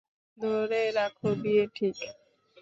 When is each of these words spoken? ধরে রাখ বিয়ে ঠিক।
ধরে 0.37 0.81
রাখ 0.91 1.15
বিয়ে 1.41 1.65
ঠিক। 1.75 1.95